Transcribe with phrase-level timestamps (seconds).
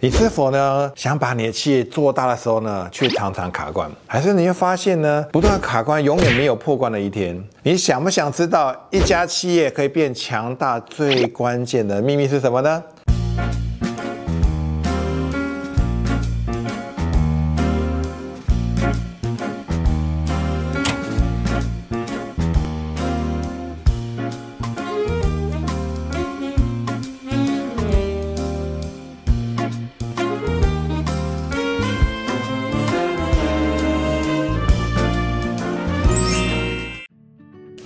[0.00, 3.90] 你是否呢想把你的企业做大的时候呢，却常常卡关？
[4.06, 7.42] 还是你会发现呢，不断卡关，永远没有破关的一天？
[7.64, 12.80] 你想不想知道一家企业可以变强大最关键的秘密是什么呢？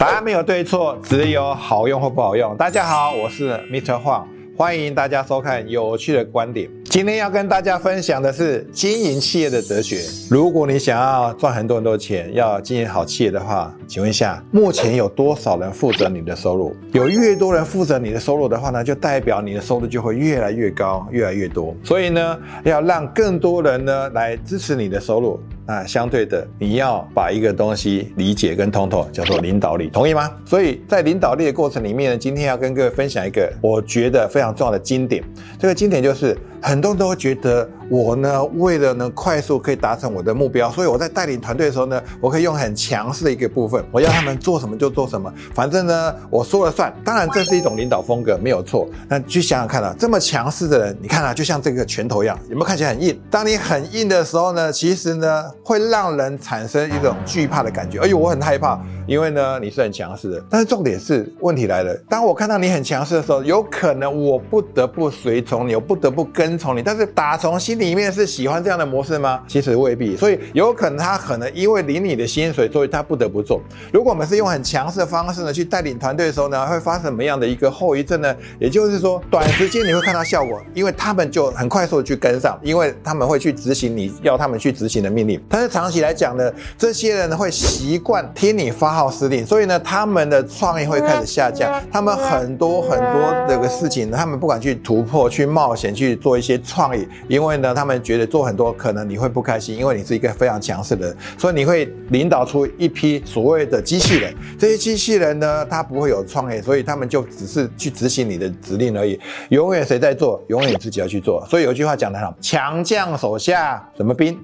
[0.03, 2.57] 答案没有对错，只有好用或不好用。
[2.57, 3.93] 大家好，我是 Mr.
[4.03, 4.25] Huang，
[4.57, 6.69] 欢迎大家收看有趣的观点。
[6.87, 10.01] 今天要跟大家分享的是经营企业的哲学。
[10.29, 16.75] 如果你想要赚很多很多钱，要经营好企业的话，请问一下，目前有多少人负责你的收入？
[16.91, 21.73] 有越多人负责你的收入的话呢，就代表你的收入就会越来越高，越来越多。
[21.85, 25.41] 所以呢，要让更多人呢来支持你的收入。
[25.67, 30.31] 啊相对的，你要把一个东西理解跟通透，叫做领导力，同意吗？
[30.45, 35.23] 所以在领导力的过程里面呢，今天要跟各位分享一个我觉得非常重要的经典。
[35.59, 37.69] 这个经典就是很多人都觉得。
[37.93, 46.91] 我呢，为了呢快速可以达成我的目标，所以我在带领团队的时候呢，我可以用很强势的一个部分，我要他们做什么就做什么，反正呢我说了算。
[47.05, 48.89] 当然这是一种领导风格，没有错。
[49.11, 53.21] 那去想想看啊，这么强势的人，你看啊，就像这个拳头一样，有没有看起来很硬？
[53.31, 58.01] 当你很硬的时候呢，其实呢会让人产生一种惧怕的感觉。
[58.01, 60.43] 哎呦，我很害怕，因为呢你是很强势的。
[60.49, 66.83] 但是重点是，问题来了，当我看到你很强势的时候，有可能我不得不随从你，我不得不跟从你。
[66.83, 67.82] 但是打从心里。
[67.83, 69.41] 里面是喜欢这样的模式吗？
[69.49, 73.61] 其实未必，所以有可能他可能因为领你的薪水，所以他不得不做。
[73.93, 78.33] 如果我们是用很强势的方式呢去带领团队的时候呢，会发生什么样的一个后遗症呢？
[78.61, 85.43] 也就是说，短时间你会看到效果，因为他们就很快速的去跟上，因为他们会去执行你要他们去执行的命令。
[85.49, 91.83] 但是长期来讲呢，这些人会习惯听你发号施令，所以呢，他们的创意会开始下降。
[91.91, 97.72] 他们很多很多这个事情，他们不敢去突破、去冒险、去做一些创意，因为呢。
[97.75, 104.35] 他们觉得做很多可能你会不开心，因为你是一个非常强势的人，所以你会领导出一批所谓的机器人。
[104.59, 109.19] 这些机器人呢，他不会有创业，所以他们就只是去执行你的指令而已。
[109.51, 111.45] 永远谁在做，永远你自己要去做。
[111.49, 114.39] 所以有一句话讲得好：强将手下什么兵？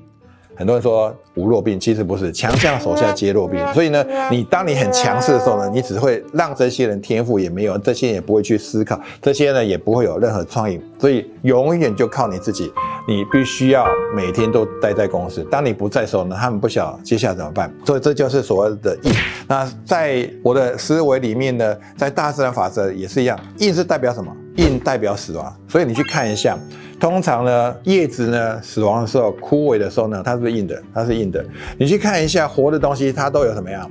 [0.58, 3.64] 很多人说无弱兵，其实不是，强将手下皆弱兵。
[3.72, 10.80] 所以呢，你当你很强势的时候呢，你只会让这些人天赋也没有，这些人也不会去思考，这些呢也不会有任何创意。
[10.98, 12.72] 所以永远就靠你自己，
[13.06, 13.86] 你必须要
[14.16, 15.46] 每天都待在公司。
[15.48, 17.72] 当你不在的时候呢，他们不晓接下来怎么办。
[17.86, 19.12] 所以这就是所谓的硬。
[19.46, 24.34] 那在我的思维里面呢，在大自然法则也是一样，硬是代表什么？
[24.58, 25.52] 硬代表死亡。
[25.66, 26.56] 所以你去看一下。
[27.00, 31.44] 通常呢，叶子呢死亡的时候、枯萎的时候呢，它是不是硬的，它是硬的。
[31.78, 33.88] 你去看一下活的东西，它都有什么样？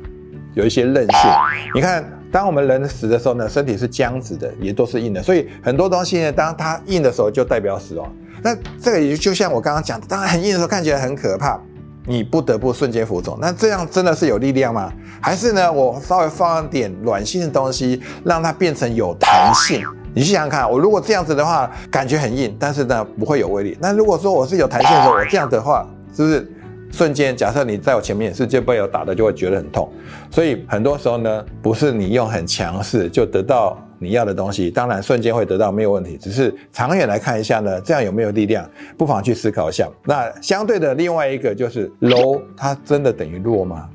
[0.56, 1.31] 有一些韧性。
[1.73, 5.23] 你看，当我们人死的时候呢，身体是僵直的，也都是硬的。
[5.23, 8.13] 所以很多东西呢，当它硬的时候，就代表死亡。
[8.44, 11.57] 那这个也就像我刚刚讲的，当然很硬的时候看起来很可怕，
[12.06, 13.39] 你不得不瞬间服从。
[13.39, 14.91] 那这样真的是有力量吗？
[15.22, 19.81] 还是呢，我稍微放一点软性的东西，让它变成有弹性？
[20.17, 23.78] 你去想想看，我如果这样子的话，感觉很硬，但是呢不会有威力。
[23.79, 26.51] 那如果说我是有弹性的时候，我这样的话，是不是
[26.91, 27.38] 瞬间？
[27.38, 29.88] 假设你在我前面，是就被我打的就会觉得很痛。
[30.31, 38.67] 所以很多时候呢，不是你用很强势就得到你要的东西，当然瞬间会得到没有问题，只是长远来看一下呢，这样有没有力量？
[38.97, 39.88] 不妨去思考一下。
[40.03, 43.88] 那相对的另外一个就是柔，它真的等于弱吗？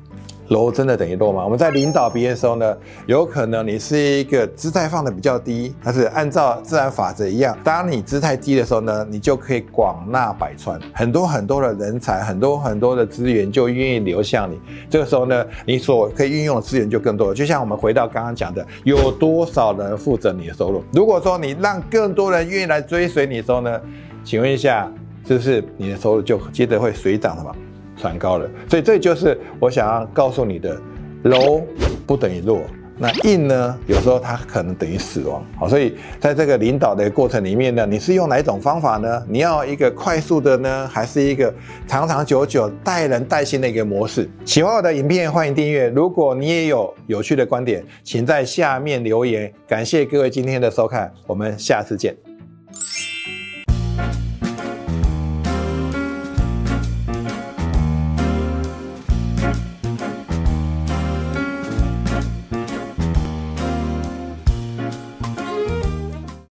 [0.47, 1.43] 柔真的等于弱吗？
[1.43, 14.59] 我们在领导别人的时候呢，有可能你是一个姿态放的比较低，但是按照自然法则一样，当你姿态低的时候呢，你就可以广纳百川，很多很多的人才，很多很多的资源就愿意流向你。
[14.89, 17.33] 这个时候呢，你所可以运用的资源就更多了。
[17.33, 20.83] 就像我们回到刚刚讲的，有多少人负责你的收入？
[20.91, 23.79] 如果说你让更多人愿意来追随你的时候呢，
[24.23, 24.91] 请问一下，
[25.27, 27.55] 是不是你的收入就接着会水涨了吗？
[27.97, 30.75] 传高了，所以这就是我想要告诉你的，
[31.23, 31.61] 柔
[32.05, 32.61] 不等于弱，
[32.97, 35.43] 那硬呢，有时候它可能等于死亡。
[35.57, 39.23] 好，所以在这个领导的过程里面呢，你是用哪一种方法呢？
[39.27, 41.53] 你要一个快速的呢，还是一个
[41.87, 44.29] 长长久久带人带心的一个模式？
[44.45, 45.89] 喜欢我的影片，欢迎订阅。
[45.89, 49.51] 如果你也有有趣的观点，请在下面留言。
[49.67, 52.32] 感谢各位今天的收看，我们下次见。